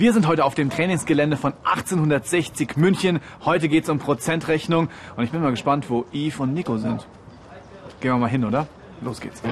Wir 0.00 0.14
sind 0.14 0.26
heute 0.26 0.46
auf 0.46 0.54
dem 0.54 0.70
Trainingsgelände 0.70 1.36
von 1.36 1.52
1860 1.62 2.78
München. 2.78 3.20
Heute 3.44 3.68
geht 3.68 3.84
es 3.84 3.90
um 3.90 3.98
Prozentrechnung 3.98 4.88
und 5.14 5.24
ich 5.24 5.30
bin 5.30 5.42
mal 5.42 5.50
gespannt, 5.50 5.90
wo 5.90 6.06
Yves 6.10 6.40
und 6.40 6.54
Nico 6.54 6.78
sind. 6.78 7.06
Gehen 8.00 8.12
wir 8.12 8.16
mal 8.16 8.30
hin, 8.30 8.46
oder? 8.46 8.66
Los 9.02 9.20
geht's. 9.20 9.42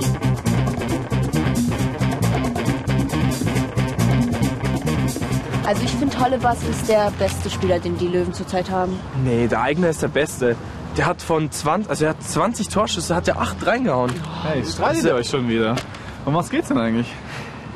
Also 5.67 5.83
ich 5.85 5.91
finde 5.91 6.19
Hollebas 6.19 6.63
ist 6.63 6.89
der 6.89 7.13
beste 7.19 7.51
Spieler, 7.51 7.79
den 7.79 7.99
die 7.99 8.09
Löwen 8.09 8.33
zurzeit 8.33 8.71
haben. 8.71 8.99
Nee, 9.25 9.49
der 9.49 9.61
Eigner 9.61 9.91
ist 9.91 10.01
der 10.01 10.09
Beste. 10.09 10.57
Der 10.97 11.05
hat 11.05 11.21
von 11.21 11.51
20, 11.51 11.91
also 11.91 12.07
er 12.07 12.11
hat 12.13 12.23
20 12.23 12.71
Torschüsse, 12.71 13.15
hat 13.15 13.29
er 13.29 13.39
8 13.39 13.67
reingehauen. 13.67 14.11
Hey, 14.45 14.65
streitet 14.65 15.05
ihr 15.05 15.15
euch 15.15 15.29
schon 15.29 15.47
wieder? 15.47 15.77
Um 16.25 16.33
was 16.33 16.49
geht's 16.49 16.69
denn 16.69 16.79
eigentlich? 16.79 17.13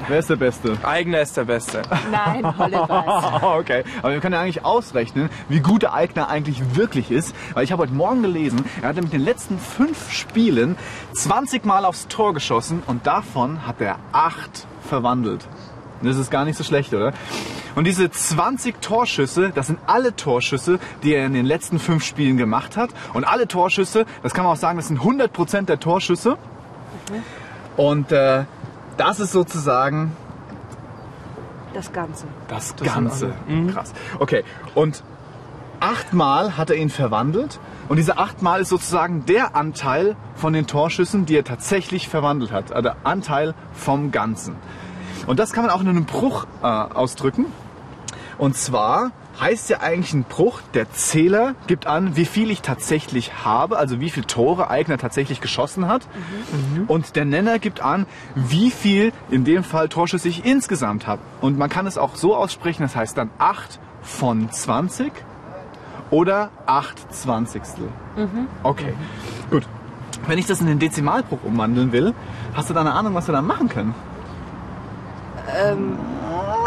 Wer 0.09 0.19
ist 0.19 0.31
der 0.31 0.37
Beste? 0.37 0.77
Eigner 0.83 1.21
ist 1.21 1.37
der 1.37 1.45
Beste. 1.45 1.83
Nein, 2.11 2.59
Hollebas. 2.59 3.43
okay, 3.43 3.85
aber 4.01 4.13
wir 4.13 4.21
können 4.21 4.35
ja 4.35 4.41
eigentlich 4.41 4.65
ausrechnen, 4.65 5.31
wie 5.49 5.61
gut 5.61 5.83
der 5.83 5.95
Eigner 5.95 6.29
eigentlich 6.29 6.75
wirklich 6.75 7.11
ist. 7.11 7.35
Weil 7.55 7.65
ich 7.65 7.73
habe 7.73 7.83
heute 7.83 7.95
Morgen 7.95 8.23
gelesen, 8.23 8.65
er 8.81 8.89
hat 8.89 8.97
mit 8.97 9.13
den 9.13 9.21
letzten 9.21 9.59
fünf 9.59 10.11
Spielen 10.13 10.77
20 11.15 11.65
Mal 11.65 11.85
aufs 11.85 12.09
Tor 12.09 12.35
geschossen 12.35 12.83
und 12.87 13.07
davon 13.07 13.67
hat 13.67 13.81
er 13.81 13.99
acht 14.13 14.67
verwandelt. 14.89 15.47
Das 16.03 16.17
ist 16.17 16.31
gar 16.31 16.45
nicht 16.45 16.57
so 16.57 16.65
schlecht, 16.65 16.93
oder? 16.93 17.13
Und 17.77 17.87
diese 17.87 18.11
20 18.11 18.83
Torschüsse, 18.83 19.51
das 19.55 19.69
sind 19.69 19.79
alle 19.87 20.17
Torschüsse, 20.17 20.79
die 21.03 21.15
er 21.15 21.27
in 21.27 21.33
den 21.33 21.47
letzten 21.47 21.79
fünf 21.79 22.05
Spielen 22.05 22.37
gemacht 22.37 22.77
hat. 22.77 22.91
Und 23.15 23.25
alle 23.25 23.47
Torschüsse, 23.47 24.05
das 24.23 24.35
kann 24.35 24.45
man 24.45 24.55
auch 24.55 24.59
sagen, 24.59 24.79
das 24.79 24.89
sind 24.89 25.01
100% 25.01 25.63
der 25.63 25.79
Torschüsse. 25.79 26.37
Und 27.77 28.13
äh, 28.13 28.45
das 28.97 29.21
ist 29.21 29.33
sozusagen 29.33 30.17
Das 31.75 31.93
Ganze. 31.93 32.27
das, 32.49 32.75
Das 32.77 32.95
Ganze. 32.95 33.35
Mhm. 33.49 33.73
Krass. 33.73 33.93
Okay, 34.19 34.45
und 34.75 35.03
achtmal 35.81 36.57
hat 36.57 36.71
er 36.71 36.77
ihn 36.77 36.91
verwandelt. 36.91 37.59
Und 37.89 37.97
diese 37.97 38.19
achtmal 38.19 38.61
ist 38.61 38.69
sozusagen 38.69 39.27
der 39.27 39.57
Anteil 39.57 40.17
von 40.35 40.53
den 40.53 40.67
Torschüssen, 40.67 41.27
die 41.27 41.37
er 41.37 41.45
tatsächlich 41.45 42.09
verwandelt 42.09 42.53
hat. 42.53 42.73
Also 42.73 42.83
der 42.83 42.97
Anteil 43.05 43.55
vom 43.73 44.13
Ganzen. 44.13 44.57
Und 45.27 45.39
das 45.39 45.53
kann 45.53 45.65
man 45.65 45.73
auch 45.75 45.81
in 45.81 45.89
einem 45.89 46.05
Bruch 46.05 46.47
äh, 46.63 46.67
ausdrücken. 46.67 47.47
Und 48.39 48.57
zwar 48.57 49.11
heißt 49.41 49.71
ja 49.71 49.81
eigentlich 49.81 50.13
ein 50.13 50.25
Bruch, 50.25 50.61
der 50.75 50.91
Zähler 50.93 51.55
gibt 51.67 51.87
an, 51.87 52.17
wie 52.17 52.25
viel 52.25 52.51
ich 52.51 52.63
tatsächlich 52.63 53.45
habe, 53.45 53.79
also 53.79 54.01
wie 54.01 54.11
viele 54.11 54.27
Tore 54.27 54.71
Eigner 54.71 54.99
tatsächlich 54.99 55.41
geschossen 55.41 55.89
hat. 55.89 56.07
Und 56.87 57.17
der 57.17 57.25
Nenner 57.25 57.59
gibt 57.59 57.81
an, 57.81 58.07
wie 58.35 58.71
viel 58.71 59.13
in 59.31 59.45
dem 59.45 59.65
Fall 59.65 59.89
Torschüsse 59.89 60.29
ich 60.29 60.45
insgesamt 60.45 61.07
habe. 61.07 61.23
Und 61.41 61.59
man 61.59 61.71
kann 61.71 61.87
es 61.87 61.99
auch 61.99 62.15
so 62.15 62.37
aussprechen, 62.37 62.83
das 62.83 62.95
heißt 62.95 63.17
dann 63.17 63.31
8 63.39 63.81
von 64.03 64.51
20 64.51 65.13
oder 66.11 66.51
8 66.67 67.13
Zwanzigstel. 67.15 67.89
Okay, 68.63 68.93
gut. 69.51 69.67
Wenn 70.27 70.39
ich 70.39 70.47
das 70.47 70.61
in 70.61 70.67
den 70.67 70.79
Dezimalbruch 70.79 71.43
umwandeln 71.43 71.91
will, 71.91 72.15
hast 72.55 72.71
du 72.71 72.75
da 72.75 72.81
eine 72.81 72.93
Ahnung, 72.93 73.15
was 73.15 73.27
wir 73.27 73.33
da 73.33 73.43
machen 73.43 73.69
können? 73.69 73.95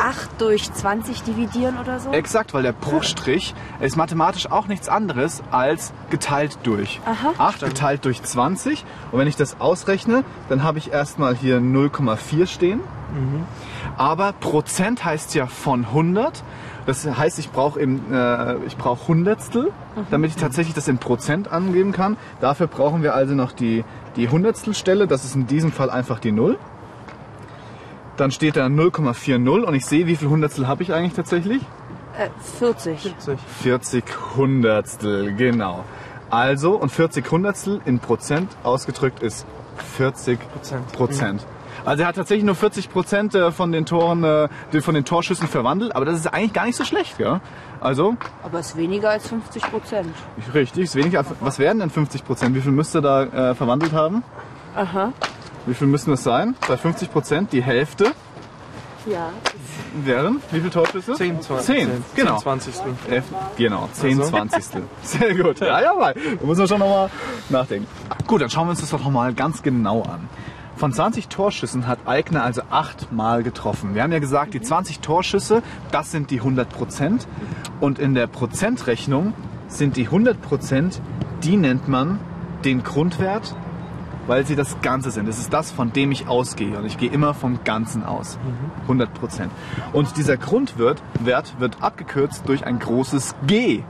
8 0.05 0.39
durch 0.39 0.71
20 0.71 1.23
dividieren 1.23 1.77
oder 1.81 1.99
so? 1.99 2.11
Exakt, 2.11 2.53
weil 2.53 2.61
der 2.61 2.73
Bruchstrich 2.73 3.55
ist 3.79 3.97
mathematisch 3.97 4.51
auch 4.51 4.67
nichts 4.67 4.87
anderes 4.87 5.41
als 5.49 5.93
geteilt 6.11 6.59
durch. 6.61 7.01
Aha. 7.05 7.33
8 7.39 7.65
geteilt 7.65 8.05
durch 8.05 8.21
20. 8.21 8.85
Und 9.11 9.19
wenn 9.19 9.27
ich 9.27 9.35
das 9.35 9.59
ausrechne, 9.59 10.23
dann 10.47 10.61
habe 10.61 10.77
ich 10.77 10.91
erstmal 10.91 11.35
hier 11.35 11.57
0,4 11.57 12.45
stehen. 12.45 12.81
Aber 13.97 14.33
Prozent 14.33 15.05
heißt 15.05 15.33
ja 15.35 15.47
von 15.47 15.85
100. 15.85 16.43
Das 16.85 17.07
heißt, 17.07 17.39
ich 17.39 17.49
brauche 17.51 17.79
äh, 17.79 18.55
ich 18.67 18.77
brauche 18.77 19.07
Hundertstel, 19.07 19.71
damit 20.11 20.31
ich 20.31 20.35
tatsächlich 20.35 20.75
das 20.75 20.87
in 20.87 20.99
Prozent 20.99 21.51
angeben 21.51 21.93
kann. 21.93 22.17
Dafür 22.41 22.67
brauchen 22.67 23.01
wir 23.01 23.15
also 23.15 23.33
noch 23.33 23.53
die, 23.53 23.83
die 24.17 24.29
Hundertstelstelle. 24.29 25.07
Das 25.07 25.25
ist 25.25 25.35
in 25.35 25.47
diesem 25.47 25.71
Fall 25.71 25.89
einfach 25.89 26.19
die 26.19 26.31
0. 26.31 26.59
Dann 28.17 28.31
steht 28.31 28.55
da 28.55 28.65
0,40 28.67 29.63
und 29.63 29.73
ich 29.75 29.85
sehe, 29.85 30.07
wie 30.07 30.15
viel 30.15 30.29
Hundertstel 30.29 30.67
habe 30.67 30.83
ich 30.83 30.93
eigentlich 30.93 31.13
tatsächlich? 31.13 31.61
Äh, 32.17 32.29
40. 32.59 33.13
40 33.61 34.03
Hundertstel, 34.37 35.33
genau. 35.35 35.83
Also, 36.29 36.75
und 36.75 36.89
40 36.91 37.29
Hundertstel 37.29 37.81
in 37.85 37.99
Prozent 37.99 38.49
ausgedrückt 38.63 39.21
ist 39.21 39.45
40 39.97 40.39
Prozent. 40.51 40.91
Prozent. 40.93 41.45
Also 41.85 42.01
er 42.01 42.07
hat 42.07 42.15
tatsächlich 42.15 42.45
nur 42.45 42.55
40 42.55 42.89
Prozent 42.89 43.35
äh, 43.35 43.51
von 43.51 43.71
den 43.71 43.85
Toren, 43.85 44.23
äh, 44.23 44.47
von 44.81 44.95
den 44.95 45.05
Torschüssen 45.05 45.47
verwandelt, 45.47 45.95
aber 45.95 46.05
das 46.05 46.15
ist 46.15 46.27
eigentlich 46.27 46.53
gar 46.53 46.65
nicht 46.65 46.75
so 46.77 46.83
schlecht, 46.83 47.19
ja. 47.19 47.41
Also, 47.79 48.15
Aber 48.41 48.59
es 48.59 48.69
ist 48.69 48.77
weniger 48.77 49.11
als 49.11 49.27
50 49.27 49.61
Prozent. 49.63 50.07
richtig, 50.53 50.85
ist 50.85 50.95
weniger. 50.95 51.23
Was 51.41 51.59
wären 51.59 51.79
denn 51.79 51.91
50 51.91 52.25
Prozent? 52.25 52.55
Wie 52.55 52.61
viel 52.61 52.71
müsste 52.71 52.99
er 52.99 53.01
da 53.01 53.23
äh, 53.51 53.55
verwandelt 53.55 53.93
haben? 53.93 54.23
Aha. 54.75 55.13
Wie 55.65 55.73
viel 55.73 55.87
müssen 55.87 56.11
das 56.11 56.23
sein? 56.23 56.55
Bei 56.67 56.77
50 56.77 57.11
Prozent 57.11 57.51
die 57.53 57.61
Hälfte 57.63 58.11
Ja. 59.05 59.29
wären 60.03 60.41
wie 60.51 60.59
viele 60.59 60.69
Torschüsse? 60.69 61.13
10, 61.13 61.41
20. 61.41 61.65
10, 61.65 61.89
genau. 62.15 62.37
20. 62.37 62.75
Elf, 63.09 63.23
genau, 63.57 63.89
10 63.93 64.19
Also? 64.19 64.29
Zwanzigstel. 64.31 64.83
Sehr 65.03 65.35
gut. 65.35 65.59
Ja, 65.59 65.81
ja, 65.81 65.93
mal. 65.93 66.13
Da 66.13 66.45
muss 66.45 66.57
man 66.57 66.67
schon 66.67 66.79
nochmal 66.79 67.09
nachdenken. 67.49 67.87
Gut, 68.27 68.41
dann 68.41 68.49
schauen 68.49 68.67
wir 68.67 68.71
uns 68.71 68.81
das 68.81 68.89
doch 68.91 69.03
nochmal 69.03 69.33
ganz 69.33 69.63
genau 69.63 70.03
an. 70.03 70.27
Von 70.75 70.91
20 70.91 71.29
Torschüssen 71.29 71.87
hat 71.87 71.99
Eigner 72.05 72.43
also 72.43 72.61
8 72.69 73.11
Mal 73.13 73.43
getroffen. 73.43 73.95
Wir 73.95 74.03
haben 74.03 74.11
ja 74.11 74.19
gesagt, 74.19 74.53
die 74.53 74.61
20 74.61 74.99
Torschüsse, 74.99 75.63
das 75.91 76.11
sind 76.11 76.31
die 76.31 76.39
100 76.39 76.69
Prozent. 76.69 77.27
Und 77.79 77.97
in 77.97 78.13
der 78.13 78.27
Prozentrechnung 78.27 79.33
sind 79.67 79.95
die 79.95 80.05
100 80.05 80.41
Prozent, 80.41 81.01
die 81.43 81.55
nennt 81.55 81.87
man 81.87 82.19
den 82.65 82.83
Grundwert, 82.83 83.55
weil 84.27 84.45
sie 84.45 84.55
das 84.55 84.81
Ganze 84.81 85.11
sind. 85.11 85.27
Das 85.27 85.37
ist 85.37 85.53
das, 85.53 85.71
von 85.71 85.93
dem 85.93 86.11
ich 86.11 86.27
ausgehe. 86.27 86.77
Und 86.77 86.85
ich 86.85 86.97
gehe 86.97 87.11
immer 87.11 87.33
vom 87.33 87.63
Ganzen 87.63 88.03
aus. 88.03 88.37
100 88.83 89.13
Prozent. 89.13 89.51
Und 89.93 90.17
dieser 90.17 90.37
Grundwert 90.37 91.01
Wert 91.19 91.59
wird 91.59 91.81
abgekürzt 91.81 92.47
durch 92.47 92.65
ein 92.65 92.79
großes 92.79 93.35
G. 93.47 93.83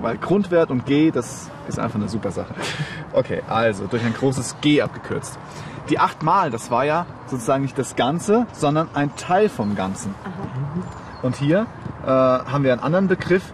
Weil 0.00 0.18
Grundwert 0.18 0.70
und 0.70 0.86
G, 0.86 1.10
das 1.10 1.50
ist 1.68 1.78
einfach 1.78 1.96
eine 1.96 2.08
super 2.08 2.32
Sache. 2.32 2.54
Okay, 3.12 3.42
also 3.48 3.86
durch 3.86 4.04
ein 4.04 4.14
großes 4.14 4.56
G 4.60 4.82
abgekürzt. 4.82 5.38
Die 5.90 5.98
achtmal, 5.98 6.50
das 6.50 6.70
war 6.70 6.84
ja 6.84 7.06
sozusagen 7.26 7.62
nicht 7.62 7.76
das 7.76 7.96
Ganze, 7.96 8.46
sondern 8.52 8.88
ein 8.94 9.14
Teil 9.16 9.48
vom 9.48 9.74
Ganzen. 9.74 10.14
Und 11.22 11.36
hier 11.36 11.66
äh, 12.04 12.06
haben 12.06 12.64
wir 12.64 12.72
einen 12.72 12.82
anderen 12.82 13.08
Begriff, 13.08 13.52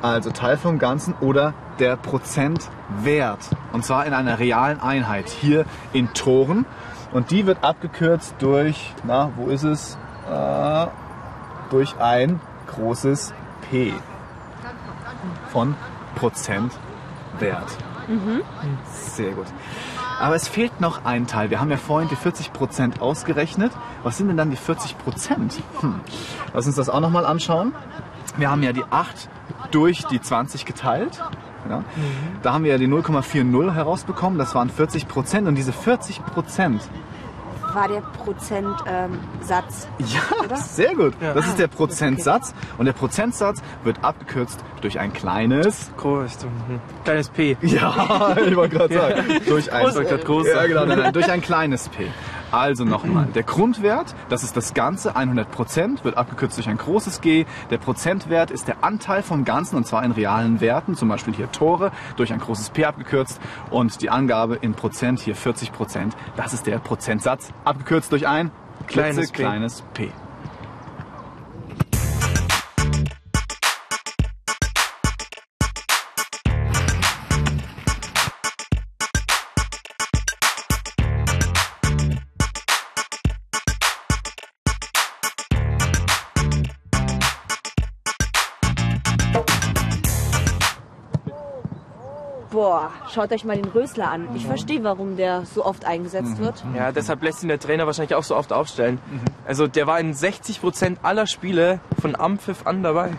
also 0.00 0.30
Teil 0.30 0.56
vom 0.56 0.78
Ganzen 0.78 1.14
oder 1.20 1.54
der 1.78 1.96
Prozentwert. 1.96 3.40
Und 3.72 3.84
zwar 3.84 4.06
in 4.06 4.14
einer 4.14 4.38
realen 4.38 4.80
Einheit, 4.80 5.28
hier 5.28 5.64
in 5.92 6.12
Toren. 6.14 6.66
Und 7.12 7.30
die 7.30 7.46
wird 7.46 7.62
abgekürzt 7.62 8.34
durch, 8.38 8.94
na, 9.04 9.30
wo 9.36 9.48
ist 9.48 9.64
es? 9.64 9.98
Äh, 10.30 10.86
durch 11.70 11.98
ein 11.98 12.40
großes 12.68 13.32
P 13.70 13.92
von 15.50 15.74
Prozentwert. 16.14 16.72
Sehr 18.92 19.32
gut. 19.32 19.46
Aber 20.20 20.34
es 20.34 20.48
fehlt 20.48 20.80
noch 20.80 21.04
ein 21.04 21.26
Teil. 21.26 21.50
Wir 21.50 21.60
haben 21.60 21.70
ja 21.70 21.76
vorhin 21.76 22.08
die 22.08 22.16
40% 22.16 23.00
ausgerechnet. 23.00 23.72
Was 24.02 24.18
sind 24.18 24.28
denn 24.28 24.36
dann 24.36 24.50
die 24.50 24.56
40%? 24.56 24.94
Hm. 25.80 26.00
Lass 26.52 26.66
uns 26.66 26.76
das 26.76 26.88
auch 26.88 27.00
nochmal 27.00 27.26
anschauen. 27.26 27.74
Wir 28.36 28.50
haben 28.50 28.62
ja 28.62 28.72
die 28.72 28.84
8 28.88 29.28
durch 29.70 30.04
die 30.06 30.20
20 30.20 30.64
geteilt. 30.64 31.20
Ja. 31.68 31.84
Da 32.42 32.52
haben 32.52 32.64
wir 32.64 32.72
ja 32.72 32.78
die 32.78 32.88
0,40 32.88 33.72
herausbekommen. 33.72 34.38
Das 34.38 34.54
waren 34.54 34.70
40%. 34.70 35.46
Und 35.48 35.54
diese 35.54 35.72
40%, 35.72 36.20
War 37.74 37.88
der 37.88 38.00
Prozentsatz. 38.00 39.88
Ähm, 39.98 40.06
ja, 40.06 40.44
Oder? 40.44 40.56
sehr 40.56 40.94
gut. 40.94 41.14
Ja. 41.20 41.32
Das 41.32 41.46
ist 41.46 41.58
der 41.58 41.68
Prozentsatz. 41.68 42.54
Und 42.76 42.86
der 42.86 42.92
Prozentsatz 42.92 43.62
wird 43.84 44.04
abgekürzt 44.04 44.62
durch 44.82 44.98
ein 44.98 45.12
kleines 45.12 45.90
Groß. 45.96 46.44
Mhm. 46.44 46.80
Kleines 47.04 47.30
P. 47.30 47.56
Ja, 47.62 48.36
ich 48.46 48.56
wollte 48.56 48.76
gerade 48.76 48.94
sagen. 48.94 49.24
Durch 49.46 49.72
ein, 49.72 49.84
Groß, 49.84 49.96
ich 49.96 50.10
wollte 50.10 50.24
groß 50.24 50.46
ja, 50.48 50.66
genau, 50.66 50.84
nein, 50.84 50.98
nein, 50.98 51.12
durch 51.12 51.30
ein 51.30 51.40
kleines 51.40 51.88
P. 51.88 52.08
Also 52.52 52.84
nochmal, 52.84 53.26
der 53.34 53.42
Grundwert, 53.42 54.14
das 54.28 54.42
ist 54.42 54.56
das 54.56 54.74
Ganze, 54.74 55.16
100%, 55.16 56.04
wird 56.04 56.18
abgekürzt 56.18 56.58
durch 56.58 56.68
ein 56.68 56.76
großes 56.76 57.22
G. 57.22 57.46
Der 57.70 57.78
Prozentwert 57.78 58.50
ist 58.50 58.68
der 58.68 58.84
Anteil 58.84 59.22
vom 59.22 59.44
Ganzen, 59.44 59.76
und 59.76 59.86
zwar 59.86 60.04
in 60.04 60.12
realen 60.12 60.60
Werten, 60.60 60.94
zum 60.94 61.08
Beispiel 61.08 61.34
hier 61.34 61.50
Tore, 61.50 61.92
durch 62.16 62.30
ein 62.32 62.40
großes 62.40 62.70
P 62.70 62.84
abgekürzt. 62.84 63.40
Und 63.70 64.02
die 64.02 64.10
Angabe 64.10 64.56
in 64.56 64.74
Prozent, 64.74 65.20
hier 65.20 65.34
40%, 65.34 66.12
das 66.36 66.52
ist 66.52 66.66
der 66.66 66.78
Prozentsatz, 66.78 67.50
abgekürzt 67.64 68.12
durch 68.12 68.28
ein 68.28 68.50
Kleines 68.86 69.30
P. 69.30 69.42
kleines 69.42 69.82
P. 69.94 70.10
Boah, 92.52 92.90
schaut 93.12 93.32
euch 93.32 93.44
mal 93.44 93.56
den 93.56 93.64
Rösler 93.70 94.10
an. 94.10 94.28
Ich 94.34 94.46
verstehe, 94.46 94.84
warum 94.84 95.16
der 95.16 95.46
so 95.46 95.64
oft 95.64 95.86
eingesetzt 95.86 96.38
wird. 96.38 96.62
Ja, 96.76 96.92
deshalb 96.92 97.22
lässt 97.22 97.42
ihn 97.42 97.48
der 97.48 97.58
Trainer 97.58 97.86
wahrscheinlich 97.86 98.14
auch 98.14 98.22
so 98.24 98.36
oft 98.36 98.52
aufstellen. 98.52 98.98
Also 99.46 99.66
der 99.66 99.86
war 99.86 99.98
in 99.98 100.12
60% 100.12 100.98
aller 101.02 101.26
Spiele 101.26 101.80
von 102.00 102.14
Ampfiff 102.14 102.66
an 102.66 102.82
dabei. 102.82 103.10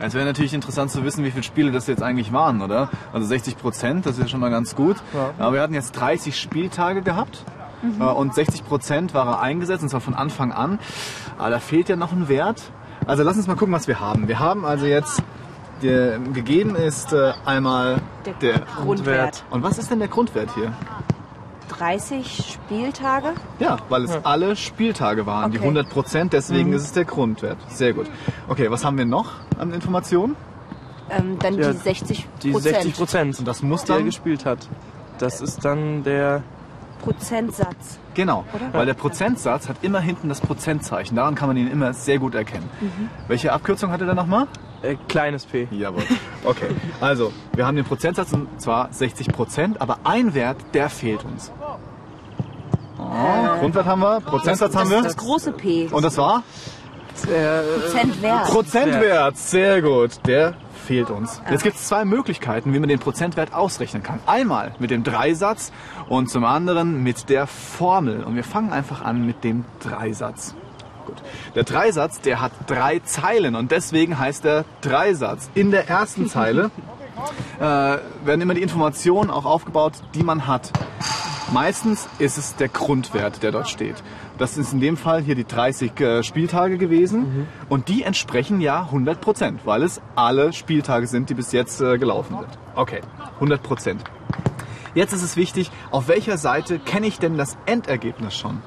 Es 0.00 0.14
wäre 0.14 0.24
natürlich 0.26 0.54
interessant 0.54 0.90
zu 0.90 1.04
wissen, 1.04 1.24
wie 1.24 1.30
viele 1.30 1.44
Spiele 1.44 1.70
das 1.70 1.86
jetzt 1.86 2.02
eigentlich 2.02 2.32
waren, 2.32 2.62
oder? 2.62 2.88
Also 3.12 3.26
60 3.28 3.56
Prozent, 3.58 4.06
das 4.06 4.14
ist 4.18 4.22
ja 4.22 4.28
schon 4.28 4.40
mal 4.40 4.50
ganz 4.50 4.74
gut. 4.74 4.96
Aber 5.38 5.52
wir 5.54 5.60
hatten 5.60 5.74
jetzt 5.74 5.92
30 5.92 6.36
Spieltage 6.38 7.02
gehabt. 7.02 7.44
äh, 8.00 8.02
Und 8.04 8.34
60 8.34 8.64
Prozent 8.66 9.14
war 9.14 9.26
er 9.26 9.40
eingesetzt, 9.40 9.84
und 9.84 9.88
zwar 9.88 10.00
von 10.00 10.14
Anfang 10.14 10.50
an. 10.52 10.80
Aber 11.38 11.50
da 11.50 11.58
fehlt 11.60 11.88
ja 11.88 11.94
noch 11.96 12.10
ein 12.12 12.28
Wert. 12.28 12.60
Also 13.06 13.22
lass 13.24 13.36
uns 13.36 13.46
mal 13.46 13.56
gucken, 13.56 13.74
was 13.74 13.88
wir 13.88 13.98
haben. 14.00 14.26
Wir 14.28 14.38
haben 14.38 14.64
also 14.64 14.86
jetzt, 14.86 15.22
der, 15.82 16.18
gegeben 16.18 16.76
ist 16.76 17.12
äh, 17.12 17.32
einmal 17.44 18.00
Der, 18.24 18.34
der... 18.34 18.60
Grundwert. 18.82 19.44
Und 19.50 19.62
was 19.62 19.78
ist 19.78 19.90
denn 19.90 19.98
der 19.98 20.08
Grundwert 20.08 20.54
hier? 20.54 20.72
30 21.68 22.54
Spieltage. 22.54 23.32
Ja, 23.58 23.78
weil 23.88 24.04
es 24.04 24.24
alle 24.24 24.56
Spieltage 24.56 25.26
waren, 25.26 25.50
die 25.50 25.58
Okay. 25.58 25.66
100 25.66 25.88
Prozent, 25.88 26.32
deswegen 26.32 26.72
ist 26.72 26.82
es 26.82 26.92
der 26.92 27.04
Grundwert. 27.04 27.58
Sehr 27.68 27.92
gut. 27.92 28.06
Okay, 28.48 28.70
was 28.70 28.84
haben 28.84 28.98
wir 28.98 29.04
noch 29.04 29.30
an 29.58 29.72
Informationen? 29.72 30.36
Ähm, 31.10 31.38
dann 31.38 31.58
Ja, 31.58 31.72
die 31.72 31.78
60 31.78 32.28
Die 32.42 32.52
60 32.52 32.94
Prozent, 32.94 33.38
Und 33.38 33.48
das 33.48 33.62
muss 33.62 33.84
die 33.84 33.92
er 33.92 33.96
dann 33.96 34.04
gespielt 34.06 34.44
hat. 34.46 34.58
Das 35.18 35.40
ist 35.40 35.64
dann 35.64 36.04
der 36.04 36.42
Prozentsatz. 37.02 37.98
Genau, 38.14 38.44
weil 38.72 38.86
der 38.86 38.94
Prozentsatz 38.94 39.68
hat 39.68 39.76
immer 39.82 40.00
hinten 40.00 40.28
das 40.28 40.40
Prozentzeichen. 40.40 41.16
Daran 41.16 41.34
kann 41.34 41.48
man 41.48 41.56
ihn 41.56 41.70
immer 41.70 41.92
sehr 41.92 42.18
gut 42.18 42.34
erkennen. 42.34 42.68
Welche 43.28 43.52
Abkürzung 43.52 43.90
hatte 43.90 44.04
der 44.06 44.14
nochmal? 44.14 44.46
äh, 44.82 44.96
kleines 45.08 45.44
P. 45.46 45.68
Jawohl. 45.70 46.02
Okay, 46.44 46.66
also 47.00 47.32
wir 47.54 47.66
haben 47.66 47.76
den 47.76 47.84
Prozentsatz 47.84 48.32
und 48.32 48.60
zwar 48.60 48.92
60 48.92 49.28
Prozent, 49.28 49.80
aber 49.80 49.98
ein 50.04 50.34
Wert, 50.34 50.56
der 50.74 50.88
fehlt 50.90 51.24
uns. 51.24 51.52
Oh, 52.98 53.58
Grundwert 53.60 53.86
haben 53.86 54.00
wir, 54.00 54.20
Prozentsatz 54.20 54.74
haben 54.74 54.90
Das, 54.90 54.98
wir. 54.98 55.02
das 55.02 55.16
große 55.16 55.52
P. 55.52 55.88
Und 55.90 56.04
das 56.04 56.16
war? 56.18 56.42
Der, 57.28 57.62
Prozentwert. 57.62 58.44
Prozentwert, 58.46 59.36
sehr 59.36 59.82
gut. 59.82 60.10
Der 60.26 60.54
fehlt 60.82 61.10
uns. 61.10 61.40
Jetzt 61.50 61.62
gibt 61.62 61.76
es 61.76 61.86
zwei 61.86 62.04
Möglichkeiten, 62.04 62.74
wie 62.74 62.78
man 62.78 62.88
den 62.88 62.98
Prozentwert 62.98 63.54
ausrechnen 63.54 64.02
kann. 64.02 64.20
Einmal 64.26 64.74
mit 64.78 64.90
dem 64.90 65.04
Dreisatz 65.04 65.72
und 66.08 66.28
zum 66.28 66.44
anderen 66.44 67.02
mit 67.02 67.28
der 67.28 67.46
Formel. 67.46 68.22
Und 68.24 68.36
wir 68.36 68.44
fangen 68.44 68.72
einfach 68.72 69.02
an 69.02 69.24
mit 69.24 69.44
dem 69.44 69.64
Dreisatz. 69.80 70.54
Gut. 71.06 71.22
Der 71.54 71.64
Dreisatz, 71.64 72.20
der 72.20 72.40
hat 72.40 72.52
drei 72.66 73.00
Zeilen 73.00 73.56
und 73.56 73.70
deswegen 73.70 74.18
heißt 74.18 74.44
er 74.44 74.64
Dreisatz. 74.82 75.50
In 75.54 75.70
der 75.70 75.88
ersten 75.88 76.28
Zeile 76.28 76.70
äh, 77.58 77.62
werden 77.62 78.40
immer 78.40 78.54
die 78.54 78.62
Informationen 78.62 79.30
auch 79.30 79.44
aufgebaut, 79.44 79.94
die 80.14 80.22
man 80.22 80.46
hat. 80.46 80.70
Meistens 81.52 82.08
ist 82.18 82.38
es 82.38 82.56
der 82.56 82.68
Grundwert, 82.68 83.42
der 83.42 83.52
dort 83.52 83.68
steht. 83.68 83.96
Das 84.42 84.58
ist 84.58 84.72
in 84.72 84.80
dem 84.80 84.96
Fall 84.96 85.22
hier 85.22 85.36
die 85.36 85.44
30 85.44 86.00
äh, 86.00 86.22
Spieltage 86.24 86.76
gewesen 86.76 87.46
und 87.68 87.86
die 87.86 88.02
entsprechen 88.02 88.60
ja 88.60 88.80
100 88.80 89.20
Prozent, 89.20 89.60
weil 89.66 89.84
es 89.84 90.02
alle 90.16 90.52
Spieltage 90.52 91.06
sind, 91.06 91.30
die 91.30 91.34
bis 91.34 91.52
jetzt 91.52 91.80
äh, 91.80 91.96
gelaufen 91.96 92.38
sind. 92.40 92.58
Okay, 92.74 93.02
100 93.34 93.62
Prozent. 93.62 94.02
Jetzt 94.96 95.12
ist 95.12 95.22
es 95.22 95.36
wichtig, 95.36 95.70
auf 95.92 96.08
welcher 96.08 96.38
Seite 96.38 96.80
kenne 96.80 97.06
ich 97.06 97.20
denn 97.20 97.38
das 97.38 97.56
Endergebnis 97.66 98.36
schon? 98.36 98.60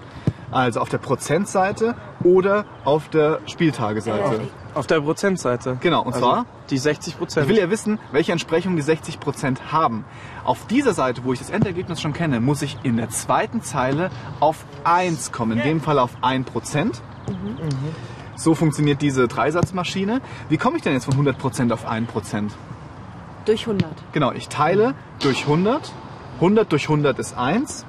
Also 0.56 0.80
auf 0.80 0.88
der 0.88 1.00
Prozentseite 1.00 1.96
oder 2.24 2.64
auf 2.86 3.10
der 3.10 3.40
Spieltageseite? 3.46 4.40
auf 4.74 4.88
der 4.88 5.02
Prozentseite. 5.02 5.78
Genau, 5.82 6.02
und 6.02 6.14
Also 6.14 6.26
zwar? 6.26 6.46
die 6.70 6.78
60 6.78 7.18
Prozent. 7.18 7.46
Ich 7.46 7.50
will 7.50 7.62
ja 7.62 7.70
wissen, 7.70 8.00
welche 8.14 8.32
Entsprechung 8.32 8.76
die 8.78 8.84
60% 8.84 9.72
haben. 9.72 10.06
Auf 10.46 10.66
dieser 10.68 10.94
Seite, 10.94 11.26
wo 11.26 11.34
ich 11.34 11.40
das 11.40 11.50
Endergebnis 11.50 12.02
schon 12.02 12.14
kenne, 12.14 12.40
muss 12.40 12.62
ich 12.62 12.78
in 12.84 12.96
der 12.96 13.10
zweiten 13.10 13.62
Zeile 13.62 14.12
auf 14.40 14.66
1 14.86 15.34
kommen. 15.34 15.58
In 15.58 15.64
dem 15.64 15.82
Fall 15.82 16.00
auf 16.00 16.12
1%. 16.22 17.02
So 18.38 18.56
funktioniert 18.56 19.02
diese 19.02 19.28
Dreisatzmaschine. 19.28 20.22
Wie 20.48 20.58
komme 20.58 20.78
ich 20.78 20.84
denn 20.84 20.94
jetzt 20.94 21.06
von 21.06 21.16
100% 21.16 21.74
auf 21.74 21.86
1%? 21.86 22.52
Durch 23.46 23.62
100. 23.62 23.90
Genau, 24.14 24.32
ich 24.32 24.48
teile 24.48 24.94
durch 25.20 25.42
100. 25.44 25.92
100 26.36 26.72
durch 26.72 26.84
100 26.84 27.20
ist 27.20 27.38
1. 27.38 27.86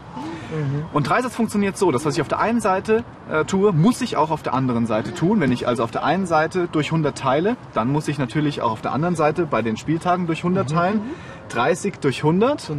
Und 0.93 1.08
Dreisatz 1.08 1.34
funktioniert 1.34 1.76
so, 1.76 1.90
dass 1.90 2.04
was 2.04 2.14
ich 2.14 2.20
auf 2.20 2.28
der 2.28 2.38
einen 2.40 2.60
Seite 2.60 3.04
äh, 3.31 3.44
tue, 3.44 3.72
muss 3.72 4.00
ich 4.00 4.16
auch 4.16 4.31
auf 4.31 4.43
der 4.43 4.54
anderen 4.54 4.87
Seite 4.87 5.12
tun. 5.14 5.40
Wenn 5.40 5.52
ich 5.52 5.66
also 5.66 5.82
auf 5.82 5.90
der 5.90 6.04
einen 6.04 6.26
Seite 6.26 6.69
durch 6.70 6.88
100 6.88 7.16
teile, 7.16 7.56
dann 7.75 7.90
muss 7.90 8.08
ich 8.08 8.19
natürlich 8.19 8.62
auch 8.62 8.72
auf 8.72 8.82
der 8.82 8.93
anderen 8.93 9.16
Seite 9.16 9.46
bei 9.46 9.62
den 9.62 9.76
Spieltagen 9.76 10.26
durch 10.26 10.40
100 10.40 10.70
teilen. 10.70 11.00
30 11.48 11.94
durch 12.00 12.19
100, 12.19 12.72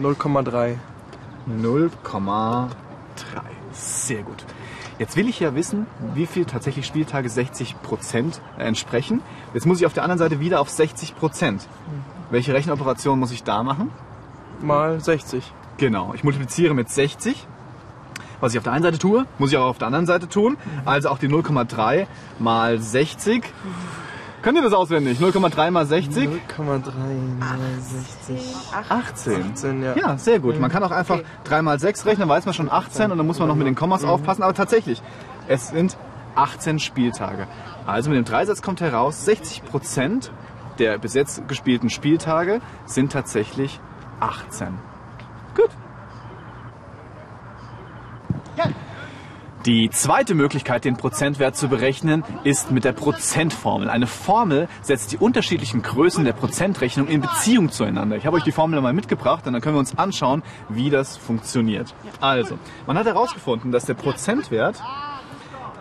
0,3. 0.00 0.76
0,3. 1.48 2.68
Sehr 3.72 4.22
gut. 4.22 4.44
Jetzt 4.98 5.16
will 5.16 5.28
ich 5.28 5.40
ja 5.40 5.54
wissen, 5.54 5.86
wie 6.14 6.26
viel 6.26 6.44
tatsächlich 6.44 6.86
Spieltage 6.86 7.28
60 7.28 7.82
Prozent 7.82 8.40
entsprechen. 8.58 9.22
Jetzt 9.52 9.66
muss 9.66 9.80
ich 9.80 9.86
auf 9.86 9.92
der 9.92 10.04
anderen 10.04 10.18
Seite 10.18 10.38
wieder 10.38 10.60
auf 10.60 10.70
60 10.70 11.16
Prozent. 11.16 11.66
Welche 12.30 12.54
Rechenoperation 12.54 13.18
muss 13.18 13.32
ich 13.32 13.42
da 13.42 13.62
machen? 13.62 13.90
Mal 14.60 15.00
60. 15.00 15.52
Genau, 15.78 16.12
ich 16.14 16.24
multipliziere 16.24 16.74
mit 16.74 16.88
60. 16.90 17.46
Was 18.40 18.52
ich 18.52 18.58
auf 18.58 18.64
der 18.64 18.72
einen 18.72 18.82
Seite 18.82 18.98
tue, 18.98 19.26
muss 19.38 19.50
ich 19.50 19.56
auch 19.56 19.66
auf 19.66 19.78
der 19.78 19.86
anderen 19.86 20.06
Seite 20.06 20.28
tun. 20.28 20.56
Also 20.84 21.08
auch 21.08 21.18
die 21.18 21.28
0,3 21.28 22.06
mal 22.38 22.78
60. 22.78 23.42
Könnt 24.42 24.58
ihr 24.58 24.62
das 24.62 24.74
auswendig? 24.74 25.18
0,3 25.20 25.70
mal 25.70 25.86
60? 25.86 26.28
0,3 26.58 26.90
mal 27.40 27.58
60. 28.26 28.54
18. 28.90 29.52
18, 29.52 29.82
ja. 29.82 29.96
Ja, 29.96 30.18
sehr 30.18 30.38
gut. 30.40 30.60
Man 30.60 30.70
kann 30.70 30.82
auch 30.84 30.90
einfach 30.90 31.20
3 31.44 31.62
mal 31.62 31.80
6 31.80 32.04
rechnen, 32.04 32.28
weiß 32.28 32.44
man 32.44 32.52
schon 32.54 32.70
18 32.70 33.10
und 33.10 33.16
dann 33.16 33.26
muss 33.26 33.38
man 33.38 33.48
noch 33.48 33.54
mit 33.54 33.66
den 33.66 33.74
Kommas 33.74 34.04
aufpassen. 34.04 34.42
Aber 34.42 34.52
tatsächlich, 34.52 35.02
es 35.48 35.68
sind 35.68 35.96
18 36.34 36.78
Spieltage. 36.78 37.46
Also 37.86 38.10
mit 38.10 38.18
dem 38.18 38.24
Dreisatz 38.26 38.60
kommt 38.60 38.82
heraus, 38.82 39.24
60 39.24 39.64
Prozent 39.64 40.30
der 40.78 40.98
bis 40.98 41.14
jetzt 41.14 41.46
gespielten 41.48 41.88
Spieltage 41.88 42.60
sind 42.84 43.12
tatsächlich 43.12 43.80
18. 44.20 44.78
Gut. 45.54 45.70
Die 49.66 49.88
zweite 49.88 50.34
Möglichkeit, 50.34 50.84
den 50.84 50.98
Prozentwert 50.98 51.56
zu 51.56 51.68
berechnen, 51.68 52.22
ist 52.44 52.70
mit 52.70 52.84
der 52.84 52.92
Prozentformel. 52.92 53.88
Eine 53.88 54.06
Formel 54.06 54.68
setzt 54.82 55.12
die 55.12 55.16
unterschiedlichen 55.16 55.80
Größen 55.80 56.22
der 56.22 56.34
Prozentrechnung 56.34 57.08
in 57.08 57.22
Beziehung 57.22 57.70
zueinander. 57.70 58.16
Ich 58.16 58.26
habe 58.26 58.36
euch 58.36 58.42
die 58.42 58.52
Formel 58.52 58.78
mal 58.82 58.92
mitgebracht 58.92 59.46
und 59.46 59.54
dann 59.54 59.62
können 59.62 59.76
wir 59.76 59.80
uns 59.80 59.96
anschauen, 59.96 60.42
wie 60.68 60.90
das 60.90 61.16
funktioniert. 61.16 61.94
Also, 62.20 62.58
man 62.86 62.98
hat 62.98 63.06
herausgefunden, 63.06 63.72
dass 63.72 63.86
der 63.86 63.94
Prozentwert 63.94 64.82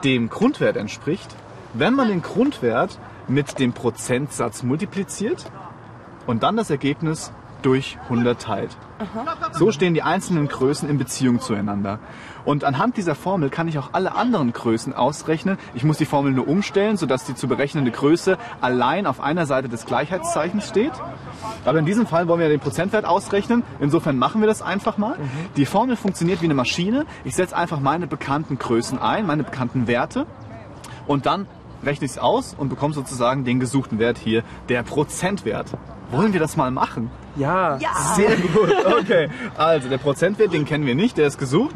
dem 0.06 0.30
Grundwert 0.30 0.78
entspricht, 0.78 1.36
wenn 1.74 1.94
man 1.94 2.08
den 2.08 2.22
Grundwert 2.22 2.98
mit 3.28 3.60
dem 3.60 3.74
Prozentsatz 3.74 4.64
multipliziert 4.64 5.52
und 6.26 6.44
dann 6.44 6.56
das 6.56 6.70
Ergebnis 6.70 7.34
durch 7.66 7.98
100 8.04 8.42
teilt. 8.42 8.78
So 9.52 9.72
stehen 9.72 9.94
die 9.94 10.04
einzelnen 10.04 10.48
Größen 10.48 10.90
in 10.90 10.98
Beziehung 10.98 11.40
zueinander. 11.40 12.00
Und 12.46 12.64
anhand 12.64 12.98
dieser 12.98 13.16
Formel 13.16 13.50
kann 13.50 13.68
ich 13.68 13.80
auch 13.80 13.90
alle 13.94 14.16
anderen 14.16 14.54
Größen 14.54 14.94
ausrechnen. 14.94 15.58
Ich 15.74 15.84
muss 15.84 15.98
die 15.98 16.06
Formel 16.06 16.32
nur 16.32 16.48
umstellen, 16.48 16.98
sodass 16.98 17.26
die 17.26 17.36
zu 17.36 17.48
berechnende 17.48 17.92
Größe 17.92 18.38
allein 18.62 19.08
auf 19.08 19.20
einer 19.20 19.46
Seite 19.46 19.70
des 19.70 19.86
Gleichheitszeichens 19.86 20.68
steht. 20.68 20.94
Aber 21.66 21.80
in 21.80 21.86
diesem 21.86 22.06
Fall 22.06 22.28
wollen 22.28 22.40
wir 22.40 22.50
den 22.50 22.60
Prozentwert 22.60 23.06
ausrechnen. 23.06 23.64
Insofern 23.80 24.18
machen 24.18 24.42
wir 24.42 24.48
das 24.48 24.62
einfach 24.62 24.98
mal. 24.98 25.18
Die 25.56 25.66
Formel 25.66 25.96
funktioniert 25.96 26.42
wie 26.42 26.46
eine 26.46 26.54
Maschine. 26.54 27.06
Ich 27.24 27.36
setze 27.36 27.56
einfach 27.56 27.80
meine 27.80 28.08
bekannten 28.08 28.58
Größen 28.58 29.00
ein, 29.00 29.26
meine 29.26 29.44
bekannten 29.44 29.88
Werte. 29.88 30.26
Und 31.08 31.26
dann 31.26 31.48
rechne 31.86 32.06
ich 32.06 32.12
es 32.12 32.18
aus 32.18 32.56
und 32.58 32.70
bekomme 32.70 32.94
sozusagen 32.94 33.44
den 33.44 33.60
gesuchten 33.60 34.00
Wert 34.00 34.18
hier, 34.18 34.44
der 34.70 34.84
Prozentwert. 34.84 35.68
Wollen 36.12 36.34
wir 36.34 36.40
das 36.40 36.58
mal 36.58 36.72
machen? 36.72 37.10
Ja. 37.36 37.80
Sehr 38.16 38.36
gut, 38.38 38.72
okay. 39.00 39.30
Also 39.58 39.90
der 39.90 39.98
Prozentwert, 39.98 40.54
den 40.54 40.66
kennen 40.66 40.86
wir 40.86 40.96
nicht, 40.96 41.18
der 41.18 41.28
ist 41.28 41.38
gesucht. 41.40 41.76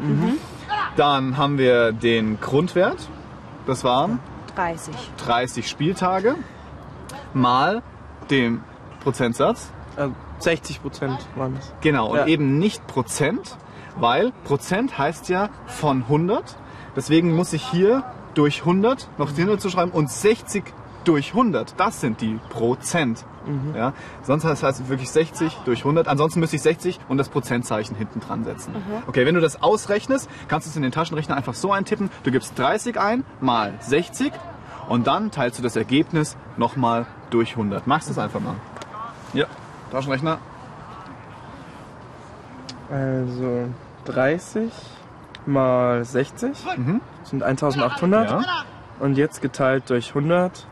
Dann 0.96 1.36
haben 1.36 1.58
wir 1.58 1.92
den 1.92 2.40
Grundwert, 2.40 3.08
das 3.66 3.84
waren 3.84 4.20
30. 4.54 4.94
30 5.18 5.68
Spieltage, 5.68 6.36
mal 7.34 7.82
dem 8.30 8.62
Prozentsatz. 9.02 9.70
Äh, 9.96 10.08
60 10.38 10.82
Prozent 10.82 11.18
waren 11.36 11.56
es. 11.58 11.72
Genau, 11.80 12.10
und 12.10 12.18
Ja. 12.18 12.26
eben 12.26 12.58
nicht 12.58 12.86
Prozent, 12.86 13.56
weil 13.96 14.32
Prozent 14.44 14.96
heißt 14.98 15.28
ja 15.28 15.48
von 15.66 16.04
100. 16.08 16.56
Deswegen 16.98 17.32
muss 17.36 17.52
ich 17.52 17.64
hier 17.64 18.02
durch 18.34 18.62
100 18.62 19.08
noch 19.18 19.30
die 19.30 19.42
100 19.42 19.60
zu 19.60 19.70
schreiben 19.70 19.92
und 19.92 20.10
60 20.10 20.64
durch 21.04 21.28
100, 21.28 21.74
das 21.76 22.00
sind 22.00 22.20
die 22.20 22.40
Prozent. 22.50 23.24
Ja, 23.72 23.92
sonst 24.24 24.44
heißt 24.44 24.64
es 24.64 24.88
wirklich 24.88 25.08
60 25.08 25.58
durch 25.64 25.78
100. 25.78 26.08
Ansonsten 26.08 26.40
müsste 26.40 26.56
ich 26.56 26.62
60 26.62 26.98
und 27.08 27.16
das 27.16 27.28
Prozentzeichen 27.28 27.94
hinten 27.96 28.18
dran 28.18 28.42
setzen. 28.42 28.74
Okay, 29.06 29.24
wenn 29.24 29.36
du 29.36 29.40
das 29.40 29.62
ausrechnest, 29.62 30.28
kannst 30.48 30.66
du 30.66 30.70
es 30.70 30.76
in 30.76 30.82
den 30.82 30.90
Taschenrechner 30.90 31.36
einfach 31.36 31.54
so 31.54 31.70
eintippen. 31.70 32.10
Du 32.24 32.32
gibst 32.32 32.58
30 32.58 32.98
ein 32.98 33.24
mal 33.40 33.74
60 33.78 34.32
und 34.88 35.06
dann 35.06 35.30
teilst 35.30 35.56
du 35.60 35.62
das 35.62 35.76
Ergebnis 35.76 36.36
nochmal 36.56 37.06
durch 37.30 37.52
100. 37.52 37.86
Machst 37.86 38.08
du 38.08 38.12
es 38.12 38.18
einfach 38.18 38.40
mal. 38.40 38.56
Ja, 39.34 39.46
Taschenrechner. 39.92 40.38
Also 42.90 43.68
30 44.04 44.72
mal 45.48 46.04
60 46.04 46.56
Mhm. 46.76 47.00
sind 47.24 47.42
1800. 47.42 48.30
Ja. 48.30 48.40
Und 49.00 49.16
jetzt 49.16 49.40
geteilt 49.42 49.90
durch 49.90 50.14
100, 50.14 50.66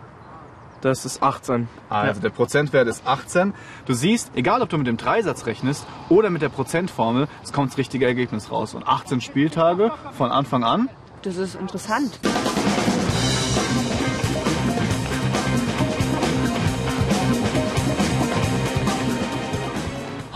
das 0.81 1.05
ist 1.05 1.23
18. 1.23 1.69
Also 1.89 2.21
der 2.21 2.31
Prozentwert 2.31 2.87
ist 2.89 3.07
18. 3.07 3.55
Du 3.87 3.95
siehst, 3.95 4.33
egal 4.35 4.63
ob 4.63 4.69
du 4.69 4.79
mit 4.79 4.87
dem 4.87 4.97
Dreisatz 4.97 5.47
rechnest 5.47 5.87
oder 6.09 6.31
mit 6.31 6.43
der 6.43 6.49
Prozentformel, 6.49 7.29
es 7.43 7.53
kommt 7.53 7.71
das 7.71 7.79
richtige 7.79 8.07
Ergebnis 8.07 8.51
raus. 8.53 8.75
Und 8.75 8.87
18 8.87 9.21
Spieltage 9.21 9.91
von 10.13 10.31
Anfang 10.31 10.65
an. 10.65 10.89
Das 11.23 11.37
ist 11.37 11.55
interessant. 11.55 12.21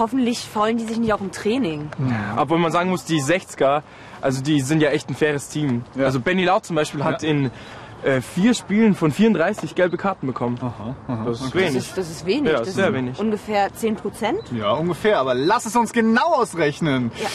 Hoffentlich 0.00 0.38
faulen 0.40 0.78
die 0.78 0.84
sich 0.84 0.98
nicht 0.98 1.12
auch 1.12 1.20
im 1.20 1.30
Training. 1.30 1.88
Obwohl 2.36 2.58
man 2.58 2.72
sagen 2.72 2.90
muss, 2.90 3.04
die 3.04 3.20
60er, 3.22 3.82
also 4.20 4.42
die 4.42 4.60
sind 4.62 4.80
ja 4.82 4.90
echt 4.90 5.08
ein 5.10 5.14
faires 5.14 5.48
Team. 5.50 5.84
Ja. 5.94 6.06
Also 6.06 6.18
Benny 6.20 6.44
Laut 6.44 6.64
zum 6.64 6.74
Beispiel 6.74 7.04
hat 7.04 7.22
Ja. 7.22 7.28
in 7.28 7.50
äh, 8.02 8.22
vier 8.22 8.54
Spielen 8.54 8.94
von 8.94 9.12
34 9.12 9.74
gelbe 9.74 9.98
Karten 9.98 10.26
bekommen. 10.26 10.58
Aha, 10.62 10.94
aha. 11.06 11.24
Das 11.26 11.40
ist 11.42 11.44
Das 11.48 11.54
wenig. 11.54 11.76
ist, 11.76 11.98
das 11.98 12.10
ist 12.10 12.24
wenig. 12.24 12.50
Ja, 12.50 12.60
das 12.60 12.72
sehr 12.74 12.86
sind 12.86 12.94
wenig. 12.94 13.18
Ungefähr 13.20 13.72
10 13.74 13.96
Prozent. 13.96 14.40
Ja, 14.58 14.72
ungefähr, 14.72 15.18
aber 15.20 15.34
lass 15.34 15.66
es 15.66 15.76
uns 15.76 15.92
genau 15.92 16.32
ausrechnen. 16.34 17.12
Ja. 17.22 17.28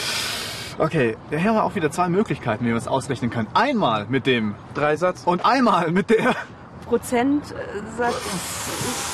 Okay, 0.83 1.15
hier 1.29 1.39
haben 1.43 1.55
wir 1.55 1.63
auch 1.63 1.75
wieder 1.75 1.91
zwei 1.91 2.09
Möglichkeiten, 2.09 2.65
wie 2.65 2.69
wir 2.69 2.75
es 2.77 2.87
ausrechnen 2.87 3.29
können. 3.29 3.47
Einmal 3.53 4.07
mit 4.09 4.25
dem 4.25 4.55
Dreisatz. 4.73 5.21
und 5.25 5.45
einmal 5.45 5.91
mit 5.91 6.09
der 6.09 6.35
Prozentsatz. 6.85 8.15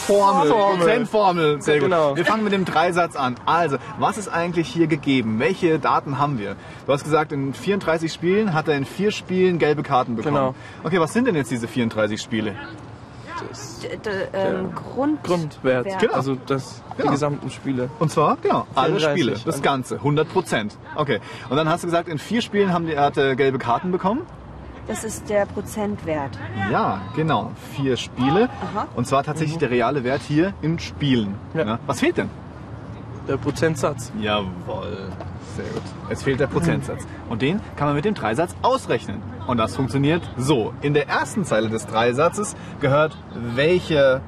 Formel. 0.08 0.50
Formel. 0.50 0.78
Prozentformel. 0.80 1.62
Sehr 1.62 1.76
gut. 1.80 1.86
Genau. 1.86 2.16
Wir 2.16 2.26
fangen 2.26 2.44
mit 2.44 2.54
dem 2.54 2.66
Dreisatz 2.66 3.16
an. 3.16 3.36
Also, 3.46 3.78
was 4.00 4.18
ist 4.18 4.28
eigentlich 4.28 4.68
hier 4.68 4.88
gegeben? 4.88 5.40
Welche 5.40 5.80
Daten 5.80 6.18
haben 6.20 6.38
wir? 6.40 6.56
Du 6.86 6.92
hast 6.94 7.04
gesagt, 7.04 7.32
in 7.32 7.54
34 7.54 8.12
Spielen 8.12 8.54
hat 8.54 8.68
er 8.68 8.76
in 8.76 8.86
vier 8.86 9.12
Spielen 9.12 9.58
gelbe 9.60 9.84
Karten 9.84 10.16
bekommen. 10.16 10.36
Genau. 10.36 10.56
Okay, 10.84 11.00
was 11.00 11.14
sind 11.14 11.26
denn 11.28 11.36
jetzt 11.36 11.52
diese 11.52 11.68
34 11.68 12.22
Spiele? 12.22 12.56
D- 13.82 13.98
d- 13.98 14.10
ähm, 14.34 14.72
Grund 14.76 15.24
Grundwert. 15.24 15.86
Wert. 15.86 16.00
Genau. 16.00 16.14
Also 16.14 16.36
das, 16.46 16.84
die 16.94 16.98
Genau. 17.02 17.12
gesamten 17.12 17.50
Spiele. 17.50 17.90
Und 17.98 18.12
zwar, 18.12 18.38
genau, 18.38 18.68
alle 18.76 18.98
34. 19.00 19.20
Spiele. 19.40 19.40
Das 19.46 19.62
Ganze. 19.64 19.96
100 19.96 20.30
Prozent. 20.30 20.78
Okay. 20.96 21.20
Und 21.50 21.58
dann 21.58 21.68
hast 21.68 21.82
du 21.84 21.88
gesagt, 21.88 22.08
in 22.08 22.20
vier 22.20 22.42
Spielen 22.44 22.72
haben 22.72 22.86
die, 22.86 22.96
hat 22.98 23.18
er 23.18 23.36
gelbe 23.36 23.58
Karten 23.58 23.92
bekommen? 23.92 24.22
Das 24.88 25.04
ist 25.04 25.30
der 25.30 25.46
Prozentwert. 25.46 26.38
Ja, 26.72 27.02
genau. 27.16 27.52
Vier 27.76 27.98
Spiele. 27.98 28.50
Aha. 28.74 28.88
Und 28.96 29.08
zwar 29.08 29.24
tatsächlich 29.24 29.58
der 29.58 29.70
reale 29.70 30.04
Wert 30.04 30.22
hier 30.22 30.54
in 30.62 30.80
Spielen. 30.80 31.36
Ja. 31.54 31.66
Ja. 31.66 31.80
Was 31.86 32.00
fehlt 32.00 32.18
denn? 32.18 32.30
Der 33.28 33.38
Prozentsatz. 33.38 34.12
Jawohl. 34.20 35.10
Sehr 35.56 35.66
gut. 35.66 35.84
Es 36.10 36.24
fehlt 36.24 36.40
der 36.40 36.48
Prozentsatz. 36.48 37.06
Und 37.30 37.42
den 37.42 37.60
kann 37.76 37.88
man 37.88 37.96
mit 37.96 38.06
dem 38.06 38.14
Dreisatz 38.14 38.56
ausrechnen. 38.62 39.22
Und 39.48 39.58
das 39.58 39.76
funktioniert 39.76 40.28
so. 40.38 40.74
In 40.82 40.94
der 40.94 41.08
ersten 41.08 41.46
Zeile 41.46 41.70
des 41.70 41.86
Dreisatzes 41.88 42.56
gehört 42.80 43.18
welche, 43.34 44.22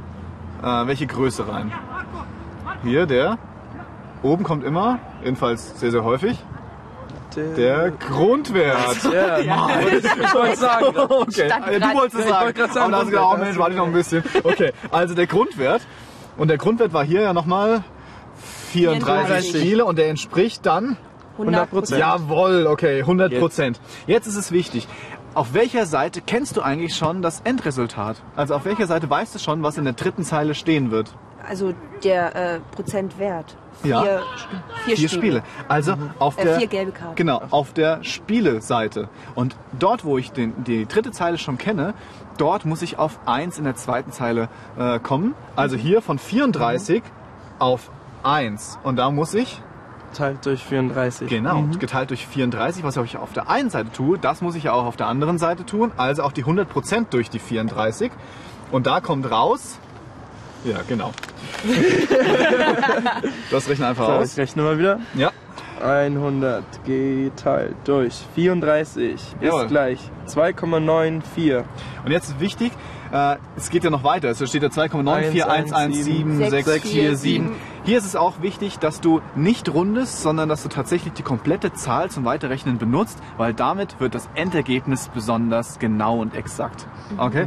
äh, 0.62 0.66
welche 0.88 1.08
Größe 1.08 1.48
rein? 1.48 1.72
Hier 2.84 3.06
der. 3.06 3.38
Oben 4.22 4.44
kommt 4.44 4.64
immer, 4.64 5.00
jedenfalls 5.24 5.80
sehr, 5.80 5.92
sehr 5.92 6.04
häufig, 6.04 6.38
der 7.36 7.92
Grundwert. 7.92 8.98
Ja, 9.14 9.38
ich 9.40 10.34
wollte 10.34 10.58
sagen. 10.58 10.86
Okay, 10.98 11.50
du 11.80 11.94
wolltest 11.94 12.20
es 12.20 12.26
Ja, 12.26 12.26
ich 12.26 12.30
sagen. 12.30 12.46
wollte 12.46 12.54
grad 12.54 12.74
sagen, 12.74 12.94
aber 12.94 13.04
dann 13.04 13.10
gedacht, 13.12 13.28
oh 13.34 13.38
Mensch, 13.38 13.58
warte 13.58 13.76
noch 13.76 13.86
ein 13.88 13.94
bisschen. 13.94 14.24
Okay, 14.44 14.72
also 14.92 15.14
der 15.14 15.28
Grundwert. 15.28 15.82
Und 16.38 16.48
der 16.48 16.58
Grundwert 16.58 16.94
war 16.94 17.04
hier 17.04 17.22
ja 17.22 17.34
nochmal 17.34 17.84
34 18.72 19.04
34. 19.06 19.62
Spiele 19.62 19.86
und 19.86 19.98
der 19.98 20.10
entspricht 20.10 20.66
dann 20.66 20.98
100 21.34 21.70
Prozent. 21.70 22.00
Jawohl, 22.00 22.68
okay, 22.68 23.00
100 23.02 23.40
Prozent. 23.40 23.80
Jetzt 24.08 24.28
ist 24.28 24.36
es 24.36 24.52
wichtig. 24.52 24.88
Auf 25.36 25.54
welcher 25.54 25.86
Seite 25.86 26.22
kennst 26.22 26.58
du 26.58 26.62
eigentlich 26.62 26.96
schon 26.96 27.22
das 27.22 27.42
Endresultat? 27.44 28.18
Also 28.36 28.54
auf 28.56 28.66
welcher 28.66 28.86
Seite 28.86 29.10
weißt 29.10 29.34
du 29.34 29.40
schon, 29.40 29.64
was 29.64 29.78
in 29.78 29.84
der 29.84 29.94
dritten 29.94 30.24
Zeile 30.24 30.54
stehen 30.54 30.92
wird? 30.92 31.16
Also 31.48 31.74
der 32.04 32.36
äh, 32.36 32.60
Prozentwert. 32.76 33.58
Ja. 33.84 34.02
Vier, 34.02 34.22
vier, 34.86 34.98
Vier 34.98 35.10
Spiele. 35.10 35.44
Also 35.68 35.96
auf 36.20 36.38
Äh, 36.38 36.44
der 36.46 36.58
vier 36.60 36.68
gelbe 36.68 36.92
Karten. 36.92 37.16
Genau, 37.16 37.42
auf 37.50 37.74
der 37.74 38.04
Spiele-Seite. 38.04 39.10
Und 39.36 39.56
dort, 39.78 40.06
wo 40.06 40.18
ich 40.18 40.32
den, 40.32 40.64
die 40.64 40.86
dritte 40.86 41.12
Zeile 41.12 41.38
schon 41.38 41.58
kenne, 41.58 41.94
dort 42.38 42.66
muss 42.66 42.82
ich 42.82 42.98
auf 43.00 43.20
1 43.26 43.58
in 43.58 43.66
der 43.66 43.76
zweiten 43.76 44.12
Zeile 44.12 44.50
äh, 44.78 45.00
kommen. 45.00 45.36
Also 45.56 45.76
hier 45.76 46.02
von 46.02 46.20
34 46.20 47.04
auf 47.60 47.90
1. 48.24 48.80
Und 48.84 48.98
da 48.98 49.10
muss 49.12 49.34
ich 49.34 49.62
Teilt 50.14 50.46
durch 50.46 50.64
34. 50.64 51.28
Genau, 51.28 51.64
geteilt 51.80 52.12
durch 52.12 52.28
34, 52.28 52.84
was 52.84 52.96
ich 52.98 53.18
auf 53.18 53.34
der 53.34 53.50
einen 53.50 53.72
Seite 53.72 53.92
tue, 53.92 54.20
das 54.20 54.42
muss 54.42 54.54
ich 54.54 54.66
ja 54.66 54.74
auch 54.74 54.86
auf 54.86 54.96
der 54.96 55.08
anderen 55.08 55.40
Seite 55.40 55.66
tun. 55.66 55.92
Also 55.98 56.22
auch 56.22 56.32
die 56.32 56.46
100% 56.46 57.08
durch 57.10 57.32
die 57.32 57.40
34. 57.40 58.12
Und 58.72 58.86
da 58.86 59.02
kommt 59.02 59.30
raus. 59.30 59.80
Ja, 60.64 60.78
genau. 60.88 61.12
das 63.52 63.70
rechne 63.70 63.88
einfach 63.88 64.06
So, 64.08 64.12
aus. 64.14 64.32
ich 64.34 64.38
rechne 64.40 64.64
mal 64.64 64.78
wieder. 64.78 65.00
Ja, 65.16 65.32
100 65.82 66.64
geteilt 66.86 67.76
durch 67.84 68.14
34 68.36 69.22
Jawohl. 69.42 69.62
ist 69.64 69.68
gleich 69.70 70.00
2,94. 70.28 71.64
und 72.06 72.12
jetzt 72.12 72.30
ist 72.30 72.40
wichtig, 72.40 72.72
äh, 73.12 73.36
es 73.58 73.70
geht 73.70 73.84
ja 73.84 73.90
noch 73.90 74.04
weiter. 74.04 74.30
Es 74.30 74.38
steht 74.48 74.64
ja 74.64 74.70
2,941176447. 74.70 76.50
647. 76.50 77.42
Hier 77.86 77.98
ist 77.98 78.06
es 78.06 78.16
auch 78.16 78.42
wichtig, 78.42 78.80
dass 78.80 79.02
du 79.02 79.20
nicht 79.36 79.68
rundest, 79.74 80.22
sondern 80.22 80.48
dass 80.48 80.64
du 80.64 80.70
tatsächlich 80.70 81.14
die 81.14 81.22
komplette 81.24 81.74
Zahl 81.74 82.10
zum 82.10 82.24
Weiterrechnen 82.24 82.78
benutzt, 82.78 83.20
weil 83.38 83.54
damit 83.54 84.00
wird 84.00 84.16
das 84.16 84.30
Endergebnis 84.36 85.10
besonders 85.14 85.80
genau 85.80 86.20
und 86.22 86.34
exakt. 86.34 86.88
Okay? 87.18 87.46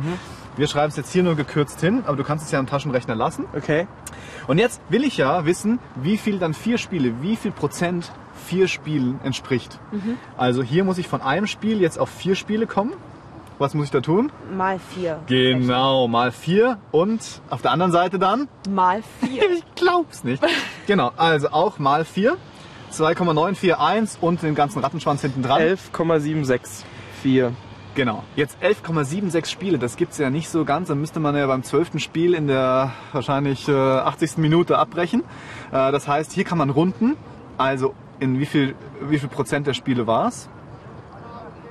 Wir 0.56 0.66
schreiben 0.68 0.88
es 0.88 0.96
jetzt 0.96 1.12
hier 1.12 1.22
nur 1.22 1.34
gekürzt 1.36 1.80
hin, 1.80 2.02
aber 2.06 2.16
du 2.16 2.24
kannst 2.24 2.46
es 2.46 2.50
ja 2.50 2.58
am 2.58 2.66
Taschenrechner 2.66 3.14
lassen. 3.14 3.44
Okay. 3.54 3.86
Und 4.46 4.58
jetzt 4.58 4.80
will 4.88 5.04
ich 5.04 5.18
ja 5.18 5.44
wissen, 5.44 5.78
wie 5.96 6.16
viel 6.16 6.38
dann 6.38 6.54
vier 6.54 6.78
Spiele, 6.78 7.20
wie 7.20 7.36
viel 7.36 7.52
Prozent 7.52 8.10
vier 8.46 8.68
Spielen 8.68 9.20
entspricht. 9.22 9.78
Also 10.36 10.62
hier 10.62 10.84
muss 10.84 10.98
ich 10.98 11.08
von 11.08 11.20
einem 11.20 11.46
Spiel 11.46 11.80
jetzt 11.80 11.98
auf 11.98 12.08
vier 12.08 12.34
Spiele 12.36 12.66
kommen. 12.66 12.94
Was 13.58 13.74
muss 13.74 13.86
ich 13.86 13.90
da 13.90 14.00
tun? 14.00 14.30
Mal 14.54 14.78
vier. 14.78 15.18
Genau, 15.26 16.08
mal 16.08 16.30
vier 16.30 16.78
und 16.92 17.22
auf 17.48 17.62
der 17.62 17.70
anderen 17.70 17.90
Seite 17.92 18.18
dann? 18.18 18.48
Mal 18.68 19.02
vier. 19.20 19.42
Ich 19.56 19.82
glaub's 19.82 20.24
nicht. 20.24 20.42
genau, 20.86 21.12
also 21.16 21.48
auch 21.50 21.78
mal 21.78 22.04
vier. 22.06 22.36
2,941 22.90 24.22
und 24.22 24.42
den 24.42 24.54
ganzen 24.54 24.78
Rattenschwanz 24.80 25.20
hinten 25.20 25.42
dran. 25.42 25.60
11,764. 25.60 26.84
Genau. 27.96 28.22
Jetzt 28.36 28.58
11,76 28.62 29.46
Spiele, 29.46 29.78
das 29.78 29.96
gibt's 29.96 30.18
ja 30.18 30.28
nicht 30.28 30.50
so 30.50 30.66
ganz. 30.66 30.88
Dann 30.88 31.00
müsste 31.00 31.18
man 31.18 31.34
ja 31.34 31.46
beim 31.46 31.62
zwölften 31.62 31.98
Spiel 31.98 32.34
in 32.34 32.46
der 32.46 32.92
wahrscheinlich 33.12 33.68
äh, 33.68 33.72
80. 33.72 34.36
Minute 34.36 34.78
abbrechen. 34.78 35.22
Äh, 35.72 35.92
das 35.92 36.06
heißt, 36.06 36.30
hier 36.30 36.44
kann 36.44 36.58
man 36.58 36.68
runden. 36.68 37.16
Also 37.56 37.94
in 38.20 38.38
wie 38.38 38.44
viel, 38.44 38.74
wie 39.00 39.18
viel 39.18 39.30
Prozent 39.30 39.66
der 39.66 39.72
Spiele 39.72 40.06
war's? 40.06 40.50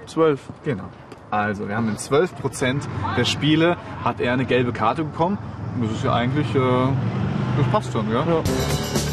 12. 0.08 0.42
Genau. 0.64 0.86
Also 1.30 1.68
wir 1.68 1.76
haben 1.76 1.90
in 1.90 1.98
12 1.98 2.36
Prozent 2.36 2.90
der 3.16 3.26
Spiele 3.26 3.78
hat 4.04 4.20
er 4.20 4.34
eine 4.34 4.46
gelbe 4.46 4.74
Karte 4.74 5.04
bekommen. 5.04 5.38
Das 5.80 5.92
ist 5.92 6.04
ja 6.04 6.14
eigentlich, 6.14 6.56
äh, 6.56 6.60
das 6.60 7.68
passt 7.72 7.94
schon, 7.94 8.12
ja? 8.12 8.26
Ja. 8.26 9.05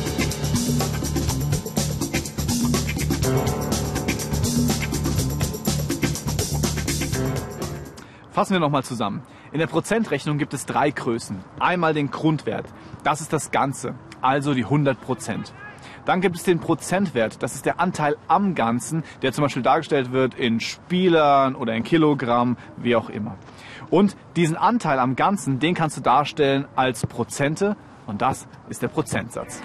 Fassen 8.42 8.54
wir 8.54 8.58
nochmal 8.58 8.82
zusammen. 8.82 9.22
In 9.52 9.60
der 9.60 9.68
Prozentrechnung 9.68 10.36
gibt 10.36 10.52
es 10.52 10.66
drei 10.66 10.90
Größen. 10.90 11.38
Einmal 11.60 11.94
den 11.94 12.10
Grundwert. 12.10 12.66
Das 13.04 13.20
ist 13.20 13.32
das 13.32 13.52
Ganze. 13.52 13.94
Also 14.20 14.52
die 14.52 14.64
100 14.64 15.00
Prozent. 15.00 15.54
Dann 16.06 16.20
gibt 16.20 16.34
es 16.34 16.42
den 16.42 16.58
Prozentwert. 16.58 17.40
Das 17.40 17.54
ist 17.54 17.66
der 17.66 17.78
Anteil 17.78 18.16
am 18.26 18.56
Ganzen, 18.56 19.04
der 19.22 19.32
zum 19.32 19.42
Beispiel 19.42 19.62
dargestellt 19.62 20.10
wird 20.10 20.34
in 20.34 20.58
Spielern 20.58 21.54
oder 21.54 21.76
in 21.76 21.84
Kilogramm, 21.84 22.56
wie 22.78 22.96
auch 22.96 23.10
immer. 23.10 23.36
Und 23.90 24.16
diesen 24.34 24.56
Anteil 24.56 24.98
am 24.98 25.14
Ganzen, 25.14 25.60
den 25.60 25.76
kannst 25.76 25.98
du 25.98 26.00
darstellen 26.00 26.66
als 26.74 27.06
Prozente. 27.06 27.76
Und 28.08 28.22
das 28.22 28.48
ist 28.68 28.82
der 28.82 28.88
Prozentsatz. 28.88 29.62